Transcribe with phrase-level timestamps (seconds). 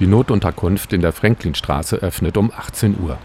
[0.00, 3.16] Die Notunterkunft in der Franklinstraße öffnet um 18 Uhr.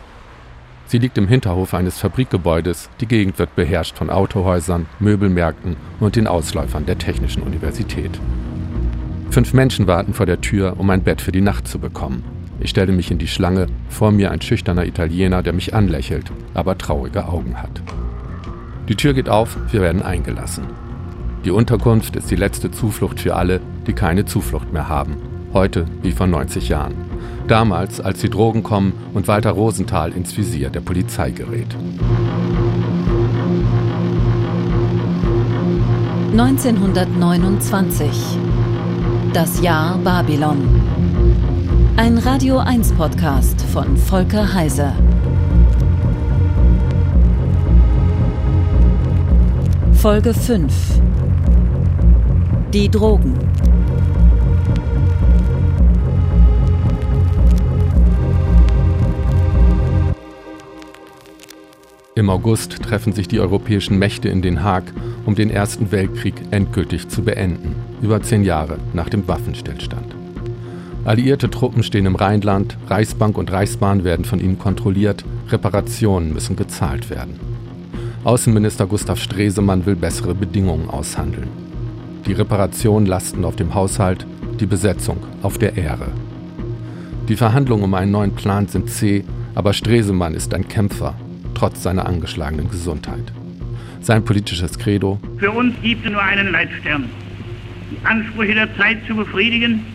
[0.86, 2.92] Sie liegt im Hinterhof eines Fabrikgebäudes.
[3.02, 8.20] Die Gegend wird beherrscht von Autohäusern, Möbelmärkten und den Ausläufern der Technischen Universität.
[9.32, 12.24] Fünf Menschen warten vor der Tür, um ein Bett für die Nacht zu bekommen.
[12.60, 16.78] Ich stelle mich in die Schlange, vor mir ein schüchterner Italiener, der mich anlächelt, aber
[16.78, 17.82] traurige Augen hat.
[18.90, 20.66] Die Tür geht auf, wir werden eingelassen.
[21.46, 25.18] Die Unterkunft ist die letzte Zuflucht für alle, die keine Zuflucht mehr haben.
[25.52, 26.94] Heute wie vor 90 Jahren.
[27.48, 31.76] Damals, als die Drogen kommen und Walter Rosenthal ins Visier der Polizei gerät.
[36.32, 38.08] 1929.
[39.34, 40.60] Das Jahr Babylon.
[41.98, 44.94] Ein Radio 1 Podcast von Volker Heise.
[49.94, 50.72] Folge 5.
[52.72, 53.34] Die Drogen.
[62.20, 64.84] Im August treffen sich die europäischen Mächte in Den Haag,
[65.26, 70.18] um den Ersten Weltkrieg endgültig zu beenden, über zehn Jahre nach dem Waffenstillstand.
[71.06, 77.10] Alliierte Truppen stehen im Rheinland, Reichsbank und Reichsbahn werden von ihnen kontrolliert, Reparationen müssen gezahlt
[77.10, 77.40] werden.
[78.26, 81.48] Außenminister Gustav Stresemann will bessere Bedingungen aushandeln.
[82.28, 84.28] Die Reparationen lasten auf dem Haushalt,
[84.60, 86.10] die Besetzung auf der Ehre.
[87.30, 89.24] Die Verhandlungen um einen neuen Plan sind zäh,
[89.56, 91.16] aber Stresemann ist ein Kämpfer
[91.60, 93.34] trotz seiner angeschlagenen Gesundheit.
[94.02, 97.10] Sein politisches Credo Für uns gibt es nur einen Leitstern.
[97.92, 99.86] Die Ansprüche der Zeit zu befriedigen,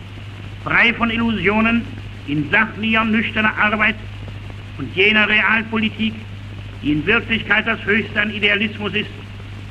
[0.63, 1.81] frei von Illusionen,
[2.27, 3.95] in sachlicher, nüchterner Arbeit
[4.77, 6.13] und jener Realpolitik,
[6.83, 9.09] die in Wirklichkeit das Höchste an Idealismus ist,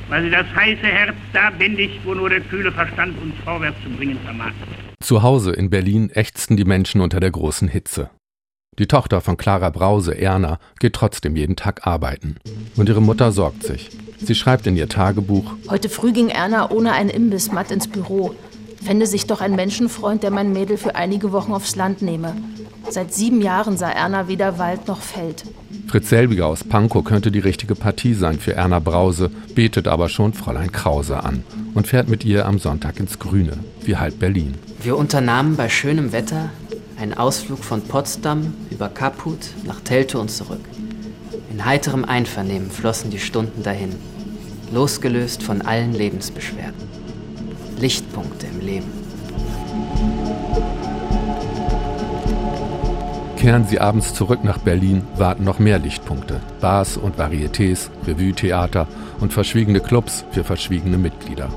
[0.08, 3.90] weil sie das heiße Herz da bändigt, wo nur der kühle Verstand uns vorwärts zu
[3.90, 4.52] bringen vermag.
[5.00, 8.10] Zu Hause in Berlin ächzten die Menschen unter der großen Hitze.
[8.78, 12.36] Die Tochter von Clara Brause, Erna, geht trotzdem jeden Tag arbeiten.
[12.76, 13.90] Und ihre Mutter sorgt sich.
[14.18, 18.34] Sie schreibt in ihr Tagebuch: Heute früh ging Erna ohne einen Imbiss matt ins Büro.
[18.82, 22.34] Fände sich doch ein Menschenfreund, der mein Mädel für einige Wochen aufs Land nehme.
[22.90, 25.44] Seit sieben Jahren sah Erna weder Wald noch Feld.
[25.86, 30.34] Fritz Selbiger aus Pankow könnte die richtige Partie sein für Erna Brause, betet aber schon
[30.34, 33.52] Fräulein Krause an und fährt mit ihr am Sonntag ins Grüne,
[33.84, 34.54] wie halb Berlin.
[34.82, 36.50] Wir unternahmen bei schönem Wetter
[36.98, 40.60] ein Ausflug von Potsdam über Kaput nach Teltow und zurück.
[41.50, 43.94] In heiterem Einvernehmen flossen die Stunden dahin,
[44.72, 46.82] losgelöst von allen Lebensbeschwerden.
[47.78, 49.04] Lichtpunkte im Leben.
[53.36, 56.40] Kehren Sie abends zurück nach Berlin, warten noch mehr Lichtpunkte.
[56.60, 58.88] Bars und Varietés, Revue-Theater
[59.20, 61.50] und verschwiegene Clubs für verschwiegene Mitglieder.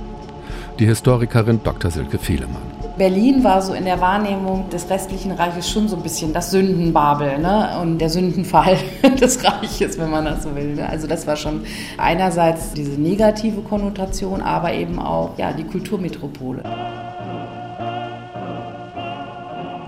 [0.79, 1.89] Die Historikerin Dr.
[1.89, 2.76] Silke Fehlemann.
[2.97, 7.37] Berlin war so in der Wahrnehmung des restlichen Reiches schon so ein bisschen das Sündenbabel
[7.37, 7.77] ne?
[7.81, 8.77] und der Sündenfall
[9.21, 10.75] des Reiches, wenn man das so will.
[10.75, 10.89] Ne?
[10.89, 11.61] Also das war schon
[11.97, 16.63] einerseits diese negative Konnotation, aber eben auch ja, die Kulturmetropole.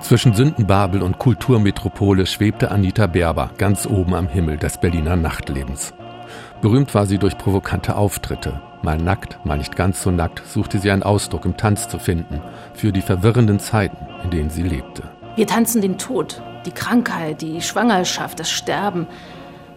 [0.01, 5.93] Zwischen Sündenbabel und Kulturmetropole schwebte Anita Berber ganz oben am Himmel des Berliner Nachtlebens.
[6.61, 8.61] Berühmt war sie durch provokante Auftritte.
[8.81, 12.41] Mal nackt, mal nicht ganz so nackt, suchte sie einen Ausdruck im Tanz zu finden
[12.73, 15.03] für die verwirrenden Zeiten, in denen sie lebte.
[15.35, 19.07] Wir tanzen den Tod, die Krankheit, die Schwangerschaft, das Sterben.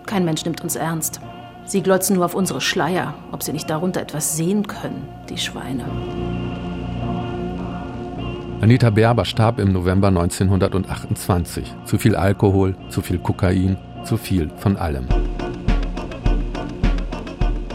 [0.06, 1.20] Kein Mensch nimmt uns ernst.
[1.64, 5.84] Sie glotzen nur auf unsere Schleier, ob sie nicht darunter etwas sehen können, die Schweine.
[8.60, 11.74] Anita Berber starb im November 1928.
[11.84, 15.06] Zu viel Alkohol, zu viel Kokain, zu viel von allem.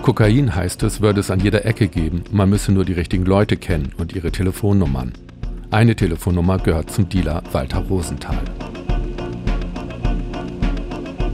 [0.07, 3.57] Kokain heißt es, würde es an jeder Ecke geben, man müsse nur die richtigen Leute
[3.57, 5.11] kennen und ihre Telefonnummern.
[5.69, 8.39] Eine Telefonnummer gehört zum Dealer Walter Rosenthal.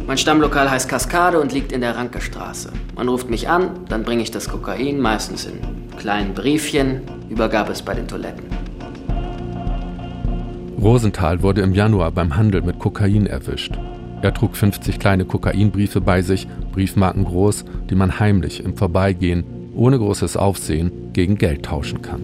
[0.07, 2.73] Mein Stammlokal heißt Kaskade und liegt in der Rankestraße.
[2.95, 5.59] Man ruft mich an, dann bringe ich das Kokain, meistens in
[5.99, 8.45] kleinen Briefchen, übergabe es bei den Toiletten.
[10.81, 13.77] Rosenthal wurde im Januar beim Handel mit Kokain erwischt.
[14.23, 19.43] Er trug 50 kleine Kokainbriefe bei sich, Briefmarken groß, die man heimlich im Vorbeigehen,
[19.75, 22.21] ohne großes Aufsehen, gegen Geld tauschen kann.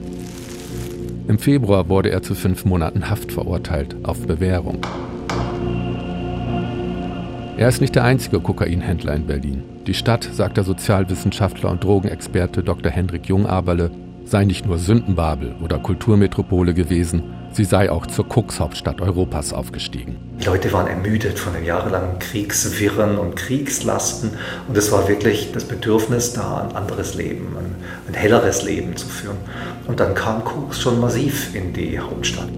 [1.28, 4.78] Im Februar wurde er zu fünf Monaten Haft verurteilt, auf Bewährung.
[7.57, 9.63] Er ist nicht der einzige Kokainhändler in Berlin.
[9.86, 12.94] Die Stadt, sagt der Sozialwissenschaftler und Drogenexperte Dr.
[12.94, 13.92] Hendrik Jungaberle,
[14.30, 20.18] sei nicht nur Sündenbabel oder Kulturmetropole gewesen, Sie sei auch zur Kokshauptstadt Europas aufgestiegen.
[20.40, 24.31] Die Leute waren ermüdet von den jahrelangen Kriegswirren und Kriegslasten
[24.68, 27.76] und es war wirklich das Bedürfnis, da ein anderes Leben, ein,
[28.08, 29.38] ein helleres Leben zu führen.
[29.88, 32.50] Und dann kam Koks schon massiv in die Hauptstadt.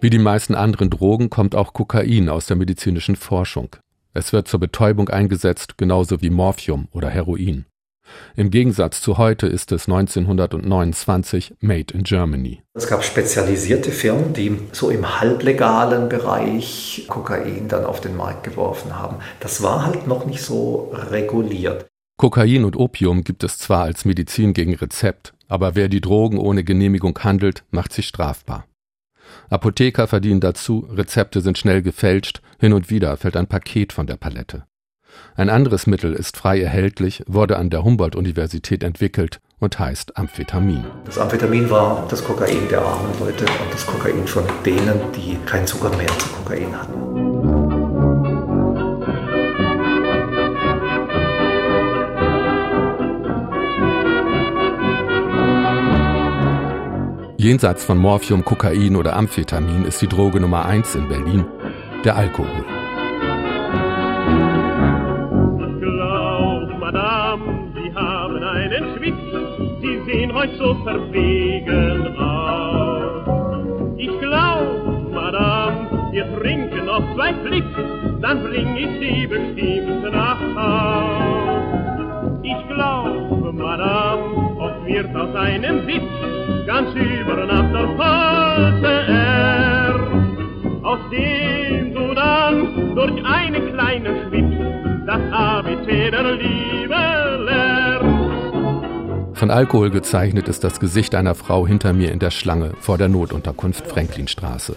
[0.00, 3.76] Wie die meisten anderen Drogen kommt auch Kokain aus der medizinischen Forschung.
[4.14, 7.66] Es wird zur Betäubung eingesetzt, genauso wie Morphium oder Heroin.
[8.36, 12.62] Im Gegensatz zu heute ist es 1929 made in Germany.
[12.74, 18.98] Es gab spezialisierte Firmen, die so im halblegalen Bereich Kokain dann auf den Markt geworfen
[18.98, 19.16] haben.
[19.40, 21.86] Das war halt noch nicht so reguliert.
[22.16, 26.64] Kokain und Opium gibt es zwar als Medizin gegen Rezept, aber wer die Drogen ohne
[26.64, 28.66] Genehmigung handelt, macht sich strafbar.
[29.48, 34.16] Apotheker verdienen dazu, Rezepte sind schnell gefälscht, hin und wieder fällt ein Paket von der
[34.16, 34.64] Palette.
[35.36, 40.84] Ein anderes Mittel ist frei erhältlich, wurde an der Humboldt-Universität entwickelt und heißt Amphetamin.
[41.04, 45.66] Das Amphetamin war das Kokain der armen Leute und das Kokain von denen, die keinen
[45.66, 48.00] Zugang mehr zu Kokain hatten.
[57.36, 61.46] Jenseits von Morphium, Kokain oder Amphetamin ist die Droge Nummer eins in Berlin
[62.04, 62.79] der Alkohol.
[70.60, 73.96] So verwegen aus.
[73.96, 77.76] Ich glaub, Madame, wir trinken noch zwei Flicks,
[78.20, 81.62] dann bring ich sie bestimmt nach Haus.
[82.42, 84.22] Ich glaub, Madame,
[84.58, 90.00] oft wird aus einem Witz ganz über Nacht der falsche R,
[90.82, 94.56] aus dem du dann durch eine kleine Schwips
[95.06, 97.29] das ABC der Liebe.
[99.50, 103.08] Von Alkohol gezeichnet ist das Gesicht einer Frau hinter mir in der Schlange vor der
[103.08, 104.76] Notunterkunft Franklinstraße.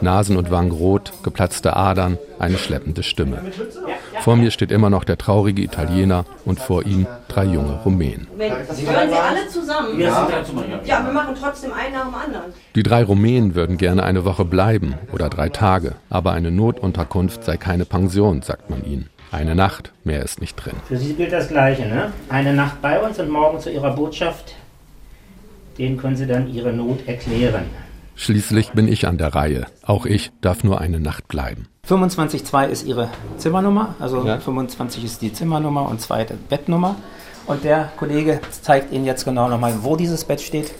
[0.00, 3.42] Nasen und Wangen rot, geplatzte Adern, eine schleppende Stimme.
[4.20, 8.26] Vor mir steht immer noch der traurige Italiener und vor ihm drei junge Rumänen.
[8.38, 10.00] Hören Sie alle zusammen?
[10.00, 12.54] Ja, wir machen trotzdem einen nach dem anderen.
[12.74, 17.58] Die drei Rumänen würden gerne eine Woche bleiben oder drei Tage, aber eine Notunterkunft sei
[17.58, 19.10] keine Pension, sagt man ihnen.
[19.34, 20.74] Eine Nacht, mehr ist nicht drin.
[20.86, 22.12] Für Sie gilt das Gleiche, ne?
[22.28, 24.54] Eine Nacht bei uns und morgen zu Ihrer Botschaft.
[25.76, 27.64] Den können Sie dann Ihre Not erklären.
[28.14, 29.66] Schließlich bin ich an der Reihe.
[29.82, 31.66] Auch ich darf nur eine Nacht bleiben.
[31.88, 34.38] 25.2 ist Ihre Zimmernummer, also ja.
[34.38, 36.94] 25 ist die Zimmernummer und 2 die Bettnummer.
[37.48, 40.72] Und der Kollege zeigt Ihnen jetzt genau nochmal, wo dieses Bett steht.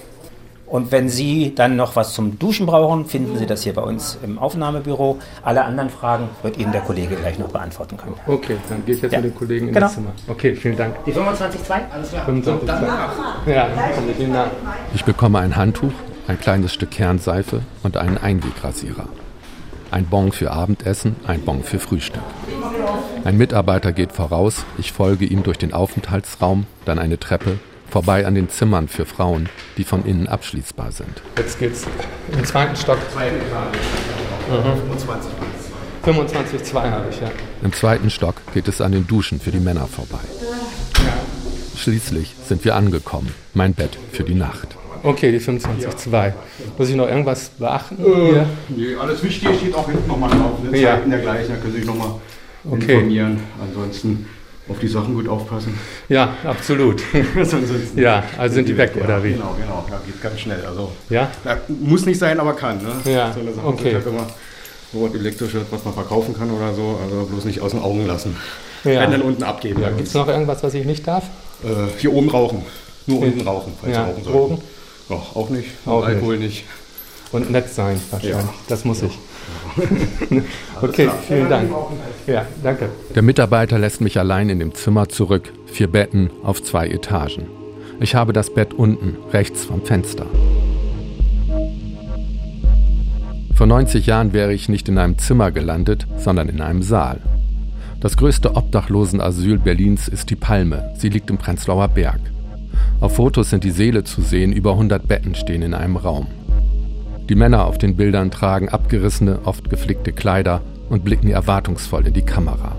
[0.74, 4.18] Und wenn Sie dann noch was zum Duschen brauchen, finden Sie das hier bei uns
[4.24, 5.20] im Aufnahmebüro.
[5.44, 8.16] Alle anderen Fragen wird Ihnen der Kollege gleich noch beantworten können.
[8.26, 9.20] Okay, dann gehe ich jetzt ja.
[9.20, 9.86] mit den Kollegen in genau.
[9.86, 10.10] das Zimmer.
[10.26, 10.96] Okay, vielen Dank.
[11.04, 11.90] Die 25.2?
[11.92, 12.24] Alles klar.
[12.24, 12.68] 25
[13.46, 13.68] ja,
[14.92, 15.92] ich bekomme ein Handtuch,
[16.26, 19.06] ein kleines Stück Kernseife und einen Einwegrasierer.
[19.92, 22.24] Ein Bon für Abendessen, ein Bon für Frühstück.
[23.22, 27.60] Ein Mitarbeiter geht voraus, ich folge ihm durch den Aufenthaltsraum, dann eine Treppe,
[27.94, 31.22] vorbei an den Zimmern für Frauen, die von innen abschließbar sind.
[31.38, 31.86] Jetzt geht's
[32.36, 32.98] im zweiten Stock.
[34.48, 34.98] Mhm.
[34.98, 35.30] 25.
[36.04, 37.30] 25,2 habe ich, ja.
[37.62, 40.18] Im zweiten Stock geht es an den Duschen für die Männer vorbei.
[41.76, 43.32] Schließlich sind wir angekommen.
[43.54, 44.66] Mein Bett für die Nacht.
[45.04, 46.32] Okay, die 25,2.
[46.76, 47.96] Muss ich noch irgendwas beachten?
[48.04, 50.58] Äh, nee, alles Wichtige steht auch hinten nochmal drauf.
[50.64, 50.76] Ne?
[50.76, 50.96] Ja.
[50.96, 52.14] Zeiten dergleichen, da können Sie sich nochmal
[52.68, 52.94] okay.
[52.94, 53.38] informieren.
[53.62, 54.26] Ansonsten
[54.68, 55.78] auf die Sachen gut aufpassen.
[56.08, 57.02] Ja, absolut.
[57.96, 59.32] ja, also sind die weg, ja, oder wie?
[59.32, 59.84] Genau, genau.
[59.90, 60.64] Ja, geht ganz schnell.
[60.64, 61.30] Also, ja?
[61.44, 61.58] ja?
[61.68, 62.78] Muss nicht sein, aber kann.
[62.78, 63.12] Ne?
[63.12, 63.94] Ja, so eine Sache okay.
[63.94, 64.26] Halt immer
[64.92, 66.98] so was Elektrisches, was man verkaufen kann oder so.
[67.02, 68.36] Also bloß nicht aus den Augen lassen.
[68.84, 69.00] Ja.
[69.00, 69.82] Wenn dann unten abgeben.
[69.82, 71.24] Ja, Gibt es noch irgendwas, was ich nicht darf?
[71.62, 71.68] Äh,
[71.98, 72.64] hier oben rauchen.
[73.06, 74.04] Nur unten rauchen, falls ja.
[74.04, 74.58] rauchen Drogen?
[75.10, 75.68] Ach, auch nicht.
[75.84, 76.64] Auch Alkohol nicht.
[76.64, 76.64] nicht.
[77.32, 78.38] Und nett sein wahrscheinlich.
[78.38, 78.54] Ja.
[78.68, 79.18] Das muss ich.
[80.82, 81.70] okay, vielen Dank.
[82.26, 82.88] Ja, danke.
[83.14, 85.52] Der Mitarbeiter lässt mich allein in dem Zimmer zurück.
[85.66, 87.46] Vier Betten auf zwei Etagen.
[88.00, 90.26] Ich habe das Bett unten, rechts vom Fenster.
[93.54, 97.20] Vor 90 Jahren wäre ich nicht in einem Zimmer gelandet, sondern in einem Saal.
[98.00, 100.92] Das größte Obdachlosenasyl Berlins ist die Palme.
[100.98, 102.20] Sie liegt im Prenzlauer Berg.
[103.00, 106.26] Auf Fotos sind die Seele zu sehen, über 100 Betten stehen in einem Raum.
[107.28, 112.24] Die Männer auf den Bildern tragen abgerissene, oft geflickte Kleider und blicken erwartungsvoll in die
[112.24, 112.76] Kamera.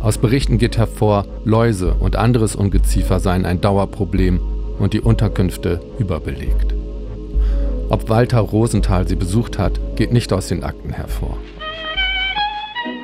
[0.00, 4.40] Aus Berichten geht hervor, Läuse und anderes Ungeziefer seien ein Dauerproblem
[4.78, 6.74] und die Unterkünfte überbelegt.
[7.88, 11.38] Ob Walter Rosenthal sie besucht hat, geht nicht aus den Akten hervor.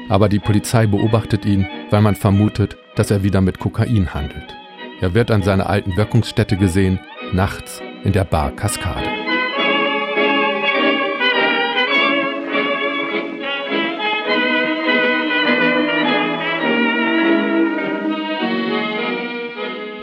[0.09, 4.55] Aber die Polizei beobachtet ihn, weil man vermutet, dass er wieder mit Kokain handelt.
[5.01, 7.01] Er wird an seiner alten Wirkungsstätte gesehen,
[7.33, 9.24] nachts in der Bar Kaskade.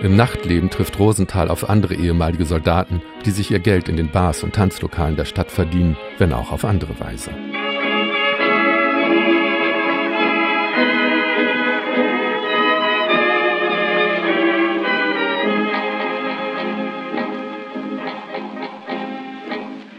[0.04, 4.44] Im Nachtleben trifft Rosenthal auf andere ehemalige Soldaten, die sich ihr Geld in den Bars
[4.44, 7.30] und Tanzlokalen der Stadt verdienen, wenn auch auf andere Weise.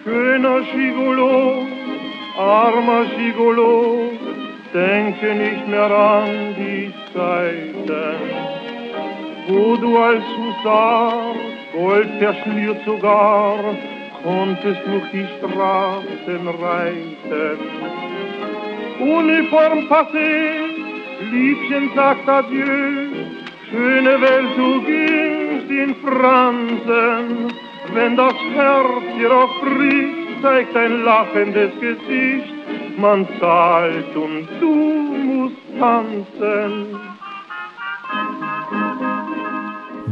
[0.02, 1.64] Schöner Gigolo,
[2.36, 4.10] armer Gigolo,
[4.74, 8.41] denke nicht mehr an die Zeiten,
[9.48, 11.34] wo du als Husar,
[11.72, 13.58] Gold verschmiert sogar,
[14.22, 17.58] konntest durch die Straßen reiten.
[19.00, 20.82] Uniform passé,
[21.30, 23.08] Liebchen sagt Adieu,
[23.70, 27.52] schöne Welt, du gingst in Fransen,
[27.94, 32.54] wenn das Herz dir auch bricht, zeigt ein lachendes Gesicht,
[32.98, 37.11] man zahlt und du musst tanzen.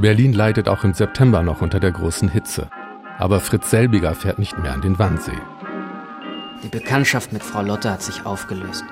[0.00, 2.68] Berlin leidet auch im September noch unter der großen Hitze.
[3.18, 5.38] Aber Fritz Selbiger fährt nicht mehr an den Wannsee.
[6.62, 8.84] Die Bekanntschaft mit Frau Lotte hat sich aufgelöst.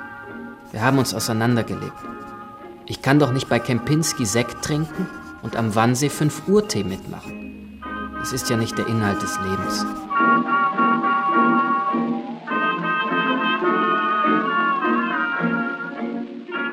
[0.70, 1.92] Wir haben uns auseinandergelebt.
[2.86, 5.06] Ich kann doch nicht bei Kempinski Sekt trinken
[5.42, 7.82] und am Wannsee 5 Uhr Tee mitmachen.
[8.18, 9.86] Das ist ja nicht der Inhalt des Lebens.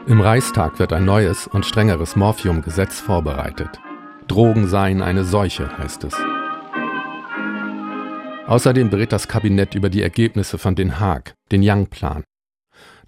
[0.08, 3.80] Im Reichstag wird ein neues und strengeres Morphiumgesetz vorbereitet.
[4.28, 6.16] Drogen seien eine Seuche, heißt es.
[8.48, 12.24] Außerdem berät das Kabinett über die Ergebnisse von Den Haag, den Young-Plan.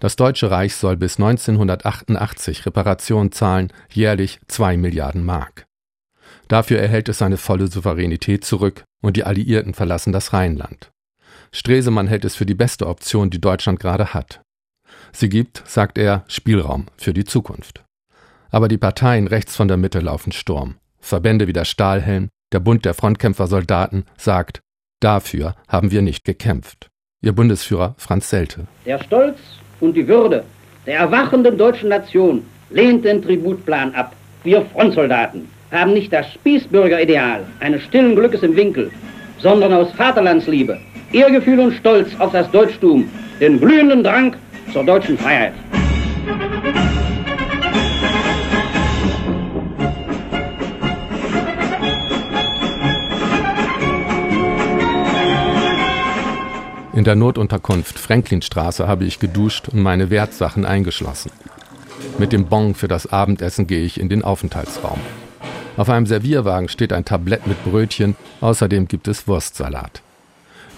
[0.00, 5.66] Das Deutsche Reich soll bis 1988 Reparation zahlen, jährlich 2 Milliarden Mark.
[6.46, 10.90] Dafür erhält es seine volle Souveränität zurück und die Alliierten verlassen das Rheinland.
[11.52, 14.40] Stresemann hält es für die beste Option, die Deutschland gerade hat.
[15.12, 17.84] Sie gibt, sagt er, Spielraum für die Zukunft.
[18.50, 20.76] Aber die Parteien rechts von der Mitte laufen Sturm.
[21.00, 24.60] Verbände wie der Stahlhelm, der Bund der Frontkämpfersoldaten, sagt,
[25.00, 26.90] dafür haben wir nicht gekämpft.
[27.20, 28.66] Ihr Bundesführer Franz Selte.
[28.86, 29.38] Der Stolz
[29.80, 30.44] und die Würde
[30.88, 34.16] der erwachenden deutschen Nation lehnt den Tributplan ab.
[34.42, 38.90] Wir Frontsoldaten haben nicht das Spießbürgerideal eines stillen Glückes im Winkel,
[39.38, 40.78] sondern aus Vaterlandsliebe,
[41.12, 44.34] Ehrgefühl und Stolz auf das Deutschtum den glühenden Drang
[44.72, 45.52] zur deutschen Freiheit.
[56.98, 61.30] In der Notunterkunft Franklinstraße habe ich geduscht und meine Wertsachen eingeschlossen.
[62.18, 64.98] Mit dem Bon für das Abendessen gehe ich in den Aufenthaltsraum.
[65.76, 70.02] Auf einem Servierwagen steht ein Tablett mit Brötchen, außerdem gibt es Wurstsalat.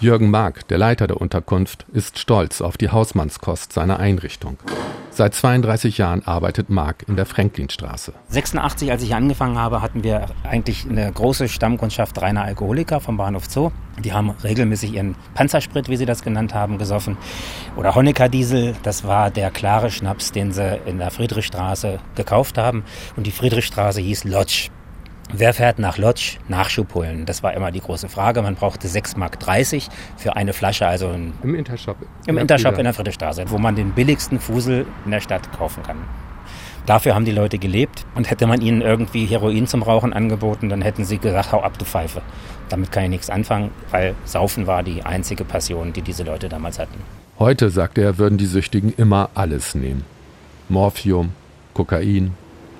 [0.01, 4.57] Jürgen Mark, der Leiter der Unterkunft, ist stolz auf die Hausmannskost seiner Einrichtung.
[5.11, 8.13] Seit 32 Jahren arbeitet Mark in der Franklinstraße.
[8.29, 13.45] 86, als ich angefangen habe, hatten wir eigentlich eine große Stammkundschaft reiner Alkoholiker vom Bahnhof
[13.45, 13.69] Zoo.
[14.03, 17.15] Die haben regelmäßig ihren Panzersprit, wie sie das genannt haben, gesoffen.
[17.75, 22.85] Oder Honecker Diesel, das war der klare Schnaps, den sie in der Friedrichstraße gekauft haben.
[23.17, 24.69] Und die Friedrichstraße hieß Lodge.
[25.33, 27.25] Wer fährt nach Lodz Nachschub holen?
[27.25, 28.41] Das war immer die große Frage.
[28.41, 29.37] Man brauchte 6,30 Mark
[30.17, 31.97] für eine Flasche, also im Intershop.
[32.27, 35.97] Im Intershop in der Friedrichstraße, wo man den billigsten Fusel in der Stadt kaufen kann.
[36.85, 40.81] Dafür haben die Leute gelebt und hätte man ihnen irgendwie Heroin zum Rauchen angeboten, dann
[40.81, 42.21] hätten sie gesagt, hau ab, du Pfeife.
[42.69, 46.79] Damit kann ich nichts anfangen, weil Saufen war die einzige Passion, die diese Leute damals
[46.79, 46.99] hatten.
[47.39, 50.03] Heute, sagt er, würden die Süchtigen immer alles nehmen.
[50.69, 51.31] Morphium,
[51.73, 52.33] Kokain,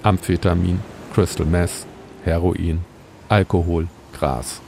[0.04, 0.80] Amphetamin,
[1.14, 1.86] Crystal Meth,
[2.24, 2.82] Heroin,
[3.30, 4.62] Alkohol, Gras.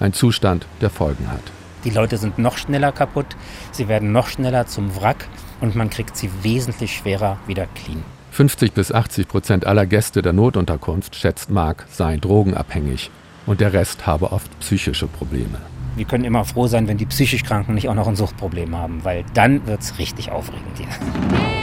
[0.00, 1.42] Ein Zustand, der Folgen hat.
[1.84, 3.26] Die Leute sind noch schneller kaputt,
[3.72, 5.28] sie werden noch schneller zum Wrack
[5.60, 8.02] und man kriegt sie wesentlich schwerer wieder clean.
[8.32, 13.10] 50 bis 80 Prozent aller Gäste der Notunterkunft, schätzt Mark, seien drogenabhängig
[13.46, 15.60] und der Rest habe oft psychische Probleme.
[15.96, 19.04] Wir können immer froh sein, wenn die psychisch Kranken nicht auch noch ein Suchtproblem haben,
[19.04, 21.57] weil dann wird es richtig aufregend hier.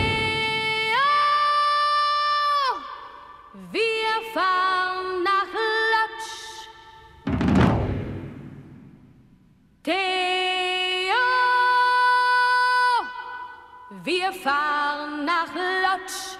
[14.06, 16.38] Wir fahren nach Lodz.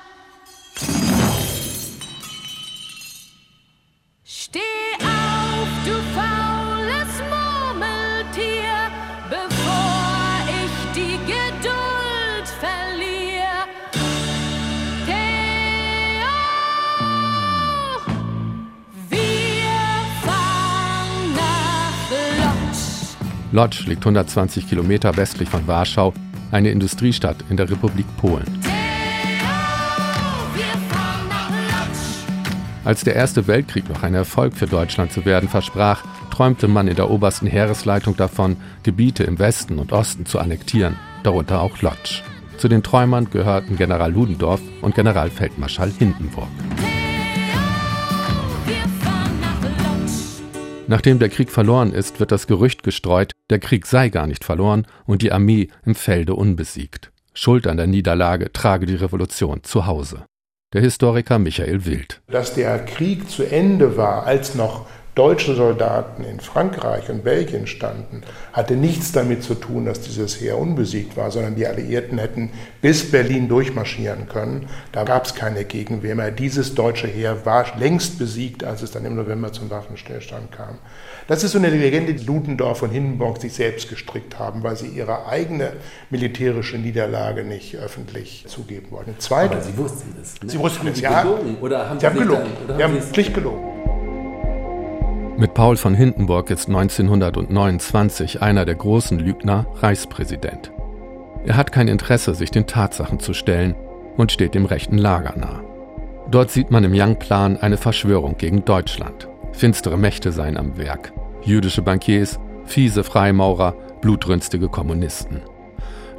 [4.24, 4.60] Steh
[5.00, 8.92] auf, du faules Murmeltier,
[9.32, 13.66] bevor ich die Geduld verliere.
[15.08, 16.38] Theo,
[19.10, 19.80] wir
[20.24, 22.00] fahren nach
[22.70, 23.18] Lodz.
[23.52, 26.14] Lodz liegt 120 Kilometer westlich von Warschau
[26.56, 28.46] eine Industriestadt in der Republik Polen.
[32.86, 36.96] Als der Erste Weltkrieg noch ein Erfolg für Deutschland zu werden versprach, träumte man in
[36.96, 42.22] der obersten Heeresleitung davon, Gebiete im Westen und Osten zu annektieren, darunter auch Lodz.
[42.58, 46.48] Zu den Träumern gehörten General Ludendorff und Generalfeldmarschall Hindenburg.
[50.88, 54.88] Nachdem der Krieg verloren ist, wird das Gerücht gestreut, der Krieg sei gar nicht verloren
[55.06, 57.12] und die Armee im Felde unbesiegt.
[57.34, 60.26] Schuld an der Niederlage trage die Revolution zu Hause
[60.76, 62.22] der Historiker Michael Wild.
[62.28, 68.22] Dass der Krieg zu Ende war, als noch deutsche Soldaten in Frankreich und Belgien standen,
[68.52, 73.10] hatte nichts damit zu tun, dass dieses Heer unbesiegt war, sondern die Alliierten hätten bis
[73.12, 74.68] Berlin durchmarschieren können.
[74.92, 76.32] Da gab es keine Gegenwehr mehr.
[76.32, 80.80] Dieses deutsche Heer war längst besiegt, als es dann im November zum Waffenstillstand kam.
[81.28, 84.88] Das ist so eine Legende, die Ludendorff und Hindenburg sich selbst gestrickt haben, weil sie
[84.88, 85.74] ihre eigene
[86.10, 89.16] militärische Niederlage nicht öffentlich zugeben wollten.
[89.20, 90.42] Zweite, Aber Sie wussten es.
[90.44, 90.50] Ne?
[90.50, 91.24] Sie wussten es, ja.
[91.24, 92.44] Gelogen, oder haben sie haben gelogen.
[92.68, 93.75] Dann, sie haben gelogen.
[95.38, 100.72] Mit Paul von Hindenburg ist 1929 einer der großen Lügner Reichspräsident.
[101.46, 103.76] Er hat kein Interesse, sich den Tatsachen zu stellen
[104.16, 105.62] und steht dem rechten Lager nah.
[106.32, 109.28] Dort sieht man im Young-Plan eine Verschwörung gegen Deutschland.
[109.52, 111.12] Finstere Mächte seien am Werk.
[111.44, 115.42] Jüdische Bankiers, fiese Freimaurer, blutrünstige Kommunisten.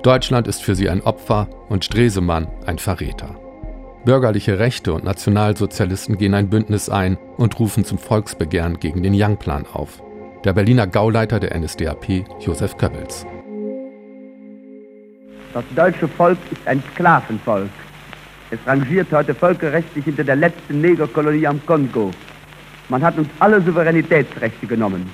[0.02, 3.34] Deutschland ist für sie ein Opfer und Stresemann ein Verräter.
[4.06, 9.66] Bürgerliche Rechte und Nationalsozialisten gehen ein Bündnis ein und rufen zum Volksbegehren gegen den Young-Plan
[9.72, 10.00] auf.
[10.44, 13.26] Der Berliner Gauleiter der NSDAP, Josef Goebbels.
[15.52, 17.68] Das deutsche Volk ist ein Sklavenvolk.
[18.52, 22.12] Es rangiert heute völkerrechtlich hinter der letzten Negerkolonie am Kongo.
[22.88, 25.10] Man hat uns alle Souveränitätsrechte genommen.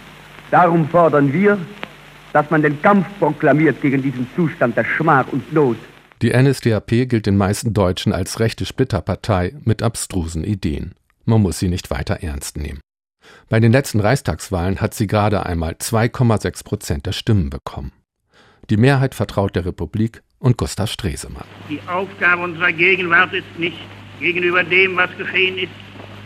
[0.51, 1.57] Darum fordern wir,
[2.35, 5.79] dass man den Kampf proklamiert gegen diesen Zustand der Schmach und Not.
[6.23, 10.95] Die NSDAP gilt den meisten Deutschen als rechte Splitterpartei mit abstrusen Ideen.
[11.25, 12.81] Man muss sie nicht weiter ernst nehmen.
[13.49, 17.91] Bei den letzten Reichstagswahlen hat sie gerade einmal 2,6 Prozent der Stimmen bekommen.
[18.71, 21.45] Die Mehrheit vertraut der Republik und Gustav Stresemann.
[21.69, 23.79] Die Aufgabe unserer Gegenwart ist nicht,
[24.21, 25.73] gegenüber dem, was geschehen ist,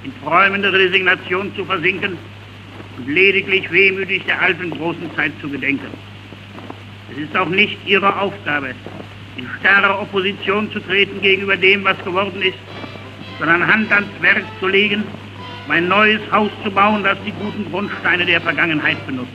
[0.04, 2.18] in träumende Resignation zu versinken
[2.98, 5.88] und lediglich wehmütig der alten großen Zeit zu gedenken.
[7.10, 8.74] Es ist auch nicht Ihre Aufgabe,
[9.36, 12.58] in starrer Opposition zu treten gegenüber dem, was geworden ist,
[13.38, 15.04] sondern Hand ans Werk zu legen,
[15.66, 19.30] um ein neues Haus zu bauen, das die guten Grundsteine der Vergangenheit benutzt.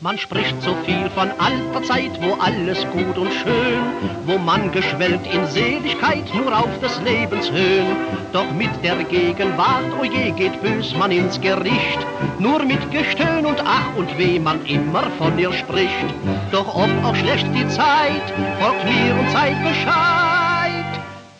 [0.00, 3.82] Man spricht so viel von alter Zeit, wo alles gut und schön,
[4.26, 7.96] wo man geschwelgt in Seligkeit nur auf des Lebens Höhen.
[8.32, 11.98] Doch mit der Gegenwart, o oh je, geht bös man ins Gericht,
[12.38, 16.14] nur mit Gestöhn und Ach und Weh man immer von ihr spricht.
[16.52, 20.38] Doch ob auch schlecht die Zeit, folgt mir und seid Bescheid.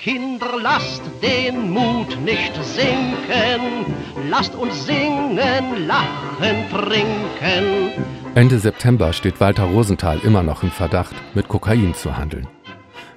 [0.01, 3.95] Kinder, lasst den Mut nicht sinken,
[4.29, 8.18] lasst uns singen, lachen, trinken.
[8.39, 12.47] Ende September steht Walter Rosenthal immer noch im Verdacht, mit Kokain zu handeln.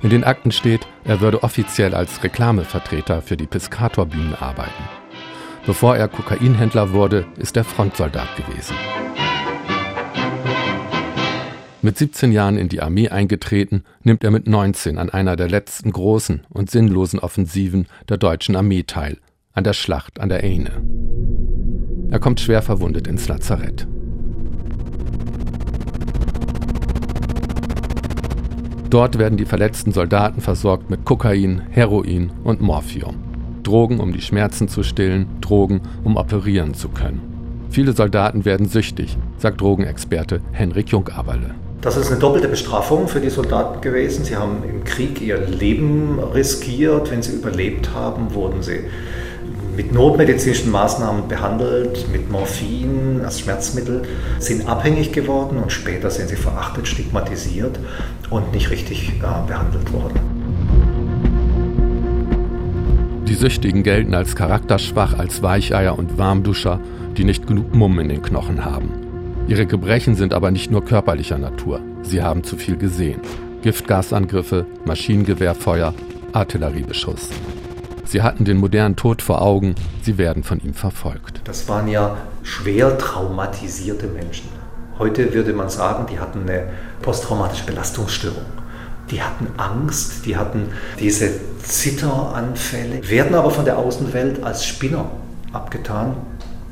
[0.01, 4.83] In den Akten steht, er würde offiziell als Reklamevertreter für die Piscator-Bühnen arbeiten.
[5.67, 8.75] Bevor er Kokainhändler wurde, ist er Frontsoldat gewesen.
[11.83, 15.91] Mit 17 Jahren in die Armee eingetreten, nimmt er mit 19 an einer der letzten
[15.91, 19.19] großen und sinnlosen Offensiven der deutschen Armee teil,
[19.53, 20.81] an der Schlacht an der Eine.
[22.09, 23.87] Er kommt schwer verwundet ins Lazarett.
[28.91, 33.15] Dort werden die verletzten Soldaten versorgt mit Kokain, Heroin und Morphium.
[33.63, 37.21] Drogen, um die Schmerzen zu stillen, Drogen, um operieren zu können.
[37.69, 41.55] Viele Soldaten werden süchtig, sagt Drogenexperte Henrik Jungaberle.
[41.79, 44.25] Das ist eine doppelte Bestrafung für die Soldaten gewesen.
[44.25, 47.11] Sie haben im Krieg ihr Leben riskiert.
[47.11, 48.81] Wenn sie überlebt haben, wurden sie
[49.75, 54.03] mit notmedizinischen Maßnahmen behandelt, mit Morphin als Schmerzmittel,
[54.39, 57.79] sind abhängig geworden und später sind sie verachtet, stigmatisiert
[58.29, 60.19] und nicht richtig äh, behandelt worden.
[63.27, 66.81] Die Süchtigen gelten als charakterschwach, als Weicheier und Warmduscher,
[67.15, 68.89] die nicht genug Mumm in den Knochen haben.
[69.47, 71.81] Ihre Gebrechen sind aber nicht nur körperlicher Natur.
[72.03, 73.21] Sie haben zu viel gesehen.
[73.61, 75.93] Giftgasangriffe, Maschinengewehrfeuer,
[76.33, 77.29] Artilleriebeschuss.
[78.11, 81.39] Sie hatten den modernen Tod vor Augen, sie werden von ihm verfolgt.
[81.45, 84.49] Das waren ja schwer traumatisierte Menschen.
[84.99, 86.67] Heute würde man sagen, die hatten eine
[87.01, 88.43] posttraumatische Belastungsstörung.
[89.09, 91.29] Die hatten Angst, die hatten diese
[91.63, 95.09] Zitteranfälle, werden aber von der Außenwelt als Spinner
[95.53, 96.17] abgetan.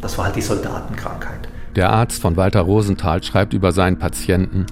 [0.02, 1.48] Das war halt die Soldatenkrankheit.
[1.78, 4.66] Der Arzt von Walter Rosenthal schreibt über seinen Patienten,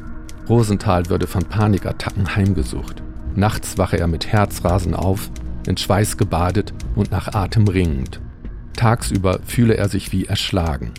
[0.49, 3.01] Rosenthal würde von Panikattacken heimgesucht.
[3.36, 5.30] Nachts wache er mit Herzrasen auf
[5.67, 8.19] in Schweiß gebadet und nach Atem ringend.
[8.75, 10.93] Tagsüber fühle er sich wie erschlagen.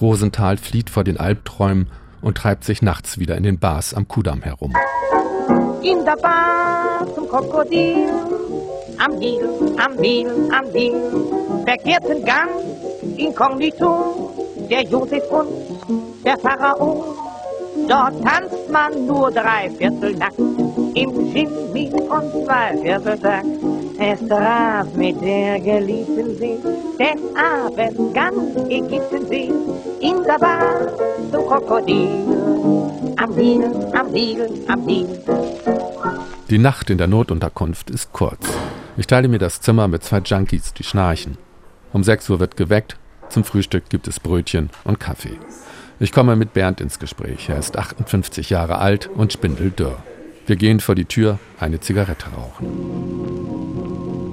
[0.00, 1.88] Rosenthal flieht vor den Albträumen
[2.20, 4.72] und treibt sich nachts wieder in den Bars am Kudamm herum.
[5.82, 8.08] In der Bar zum Krokodil,
[8.98, 10.94] am Nil, am Nil, am Nil,
[11.64, 12.50] verkehrten ganz
[13.16, 14.34] inkognito
[14.70, 15.48] der Josef und
[16.24, 17.16] der Pharao.
[17.88, 23.73] Dort tanzt man nur drei Viertel nackt, im Jimmy und zwei Vierteltakt.
[23.98, 26.60] Es traf mit der Geliebten sich,
[26.98, 29.50] des Abend ganz Ägypten sich,
[30.00, 30.88] in der Bar
[31.30, 32.08] zum Krokodil,
[33.16, 35.06] am Nil, am Nil, am Nil.
[36.50, 38.46] Die Nacht in der Notunterkunft ist kurz.
[38.96, 41.38] Ich teile mir das Zimmer mit zwei Junkies, die schnarchen.
[41.92, 42.96] Um 6 Uhr wird geweckt,
[43.28, 45.38] zum Frühstück gibt es Brötchen und Kaffee.
[46.00, 47.48] Ich komme mit Bernd ins Gespräch.
[47.48, 50.02] Er ist 58 Jahre alt und spindeldürr.
[50.46, 52.66] Wir gehen vor die Tür, eine Zigarette rauchen.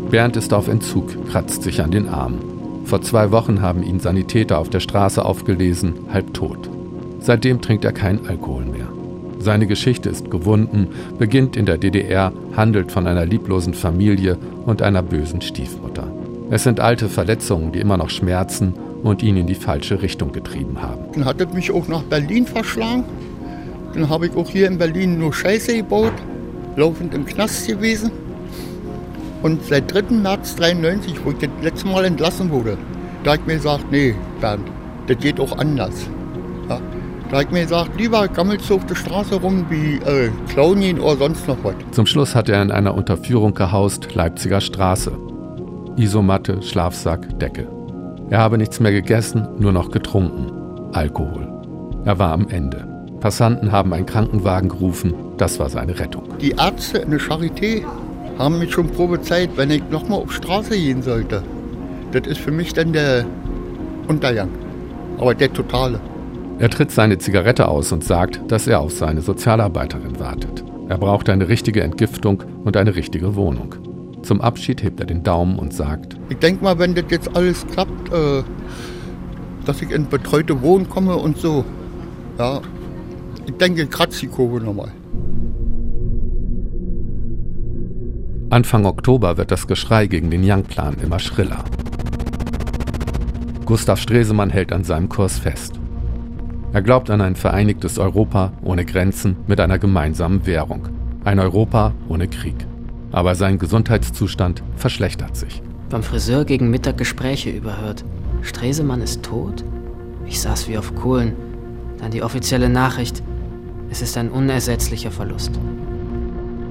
[0.10, 2.40] Bernd ist auf Entzug, kratzt sich an den Arm.
[2.84, 6.70] Vor zwei Wochen haben ihn Sanitäter auf der Straße aufgelesen, halb tot.
[7.20, 8.90] Seitdem trinkt er keinen Alkohol mehr.
[9.40, 15.02] Seine Geschichte ist gewunden, beginnt in der DDR, handelt von einer lieblosen Familie und einer
[15.02, 16.12] bösen Stiefmutter.
[16.50, 20.82] Es sind alte Verletzungen, die immer noch schmerzen und ihn in die falsche Richtung getrieben
[20.82, 21.06] haben.
[21.14, 23.06] Dann hat er mich auch nach Berlin verschlagen.
[23.94, 26.14] Dann habe ich auch hier in Berlin nur Scheiße gebaut,
[26.76, 28.12] laufend im Knast gewesen.
[29.44, 30.14] Und seit 3.
[30.16, 32.78] März 93, wo ich das letzte Mal entlassen wurde,
[33.24, 34.68] da habe ich mir gesagt, nee, Bernd,
[35.08, 36.08] das geht auch anders.
[36.70, 36.80] Ja,
[37.32, 41.18] da ich mir gesagt, lieber gammelst du auf der Straße rum wie äh, Clownien oder
[41.18, 41.76] sonst noch was.
[41.92, 45.12] Zum Schluss hat er in einer Unterführung gehaust, Leipziger Straße.
[45.98, 47.68] Isomatte, Schlafsack, Decke.
[48.30, 50.52] Er habe nichts mehr gegessen, nur noch getrunken.
[50.94, 51.48] Alkohol.
[52.06, 52.91] Er war am Ende.
[53.22, 56.24] Passanten haben einen Krankenwagen gerufen, das war seine Rettung.
[56.42, 57.86] Die Ärzte in der Charité
[58.38, 61.44] haben mich schon prophezeit, wenn ich nochmal auf Straße gehen sollte.
[62.12, 63.26] Das ist für mich dann der
[64.08, 64.50] Untergang.
[65.20, 66.02] Aber der totale.
[66.58, 70.64] Er tritt seine Zigarette aus und sagt, dass er auf seine Sozialarbeiterin wartet.
[70.90, 73.76] Er braucht eine richtige Entgiftung und eine richtige Wohnung.
[74.24, 77.66] Zum Abschied hebt er den Daumen und sagt, Ich denke mal, wenn das jetzt alles
[77.68, 78.44] klappt, äh,
[79.66, 81.64] dass ich in betreute Wohnen komme und so.
[82.38, 82.62] Ja,
[83.46, 84.92] ich denke, kratz die Kurve nochmal.
[88.50, 91.64] Anfang Oktober wird das Geschrei gegen den Young-Plan immer schriller.
[93.66, 95.80] Gustav Stresemann hält an seinem Kurs fest.
[96.74, 100.90] Er glaubt an ein vereinigtes Europa ohne Grenzen mit einer gemeinsamen Währung.
[101.24, 102.56] Ein Europa ohne Krieg.
[103.14, 105.62] Aber sein Gesundheitszustand verschlechtert sich.
[105.90, 108.04] Beim Friseur gegen Mittag Gespräche überhört.
[108.42, 109.64] Stresemann ist tot?
[110.26, 111.34] Ich saß wie auf Kohlen.
[112.00, 113.22] Dann die offizielle Nachricht.
[113.92, 115.52] Es ist ein unersetzlicher Verlust.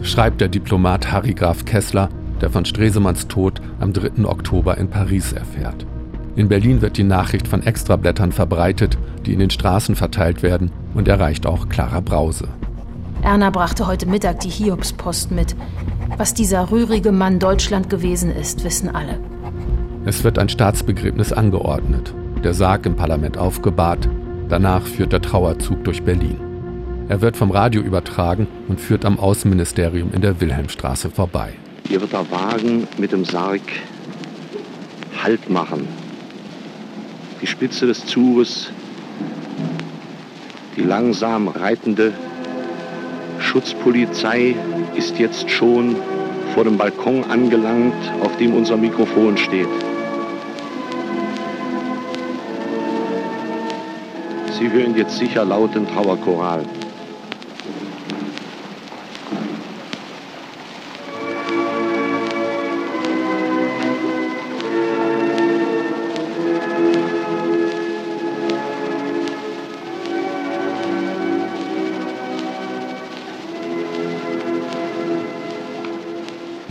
[0.01, 2.09] Schreibt der Diplomat Harry Graf Kessler,
[2.41, 4.25] der von Stresemanns Tod am 3.
[4.25, 5.85] Oktober in Paris erfährt.
[6.35, 11.09] In Berlin wird die Nachricht von Extrablättern verbreitet, die in den Straßen verteilt werden und
[11.09, 12.49] erreicht auch Clara Brause.
[13.23, 15.55] Erna brachte heute Mittag die Hiobspost mit.
[16.17, 19.19] Was dieser rührige Mann Deutschland gewesen ist, wissen alle.
[20.07, 24.09] Es wird ein Staatsbegräbnis angeordnet, der Sarg im Parlament aufgebahrt,
[24.49, 26.50] danach führt der Trauerzug durch Berlin.
[27.11, 31.55] Er wird vom Radio übertragen und führt am Außenministerium in der Wilhelmstraße vorbei.
[31.89, 33.63] Hier wird der Wagen mit dem Sarg
[35.21, 35.89] Halt machen.
[37.43, 38.71] Die Spitze des Zuges,
[40.77, 42.13] die langsam reitende
[43.41, 44.55] Schutzpolizei
[44.95, 45.97] ist jetzt schon
[46.55, 49.67] vor dem Balkon angelangt, auf dem unser Mikrofon steht.
[54.57, 56.65] Sie hören jetzt sicher lauten Trauerchoral.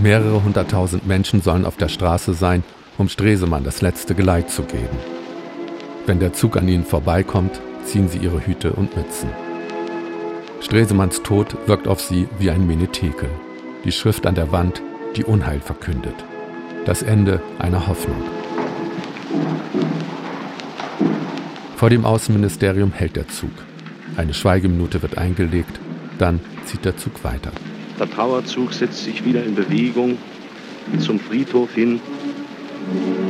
[0.02, 2.64] Mehrere hunderttausend Menschen sollen auf der Straße sein,
[2.98, 4.98] um Stresemann das letzte Geleit zu geben.
[6.06, 9.30] Wenn der Zug an ihnen vorbeikommt, ziehen sie ihre Hüte und Mützen.
[10.62, 13.30] Stresemanns Tod wirkt auf sie wie ein Menetekel.
[13.84, 14.82] Die Schrift an der Wand,
[15.18, 16.16] die Unheil verkündet.
[16.86, 18.22] Das Ende einer Hoffnung.
[21.76, 23.52] Vor dem Außenministerium hält der Zug.
[24.16, 25.80] Eine Schweigeminute wird eingelegt,
[26.18, 27.52] dann zieht der Zug weiter.
[28.00, 30.18] Der Trauerzug setzt sich wieder in Bewegung
[31.00, 32.00] zum Friedhof hin.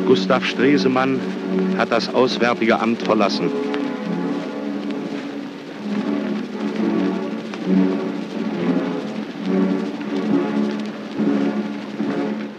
[0.06, 1.20] Gustav Stresemann
[1.78, 3.50] hat das Auswärtige Amt verlassen.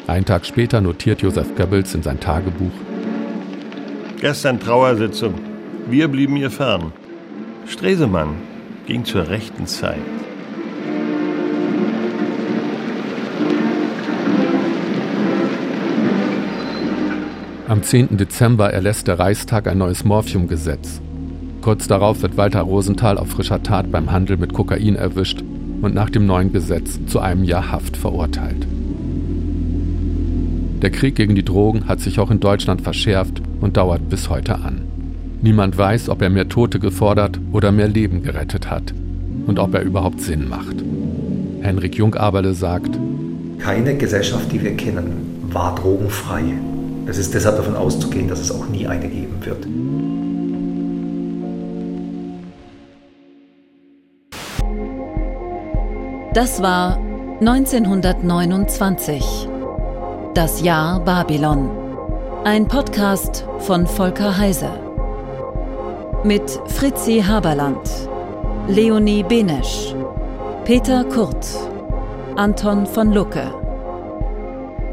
[0.07, 2.73] Einen Tag später notiert Josef Goebbels in sein Tagebuch,
[4.20, 5.35] Gestern Trauersitzung.
[5.88, 6.92] Wir blieben ihr fern.
[7.66, 8.35] Stresemann
[8.87, 9.96] ging zur rechten Zeit.
[17.70, 18.16] Am 10.
[18.16, 21.00] Dezember erlässt der Reichstag ein neues Morphiumgesetz.
[21.62, 25.44] Kurz darauf wird Walter Rosenthal auf frischer Tat beim Handel mit Kokain erwischt
[25.80, 28.66] und nach dem neuen Gesetz zu einem Jahr Haft verurteilt.
[30.83, 34.56] Der Krieg gegen die Drogen hat sich auch in Deutschland verschärft und dauert bis heute
[34.56, 34.80] an.
[35.40, 38.92] Niemand weiß, ob er mehr Tote gefordert oder mehr Leben gerettet hat
[39.46, 40.83] und ob er überhaupt Sinn macht.
[41.61, 42.98] Henrik Jungaberle sagt,
[43.61, 46.54] Keine Gesellschaft, die wir kennen, war drogenfrei.
[47.06, 49.66] Es ist deshalb davon auszugehen, dass es auch nie eine geben wird.
[56.34, 56.98] Das war
[57.40, 59.48] 1929.
[60.34, 61.68] Das Jahr Babylon.
[62.44, 64.70] Ein Podcast von Volker Heise.
[66.22, 67.80] Mit Fritzi Haberland,
[68.68, 69.94] Leonie Benesch,
[70.64, 71.46] Peter Kurt,
[72.36, 73.52] Anton von Lucke.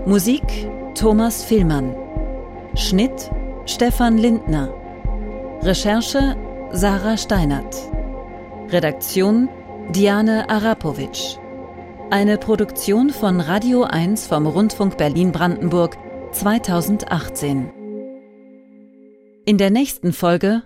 [0.05, 1.95] Musik Thomas Villmann.
[2.73, 3.29] Schnitt
[3.67, 4.73] Stefan Lindner.
[5.61, 6.35] Recherche
[6.71, 7.75] Sarah Steinert.
[8.69, 9.47] Redaktion
[9.91, 11.37] Diane Arapovic.
[12.09, 15.95] Eine Produktion von Radio 1 vom Rundfunk Berlin-Brandenburg
[16.31, 17.69] 2018.
[19.45, 20.63] In der nächsten Folge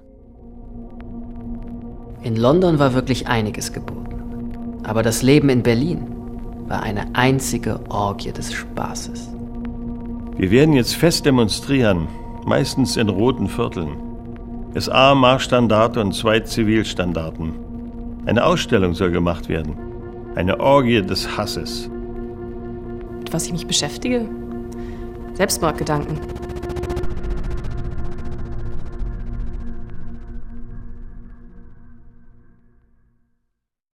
[2.24, 4.80] In London war wirklich einiges geboten.
[4.84, 6.08] Aber das Leben in Berlin
[6.70, 9.40] war eine einzige Orgie des Spaßes.
[10.41, 12.08] Wir werden jetzt fest demonstrieren,
[12.45, 13.91] meistens in roten Vierteln.
[14.73, 17.54] SA-Marschstandarte und zwei Zivilstandarten.
[18.25, 19.77] Eine Ausstellung soll gemacht werden.
[20.34, 21.91] Eine Orgie des Hasses.
[23.19, 24.27] Mit was ich mich beschäftige?
[25.36, 26.19] Selbstmordgedanken.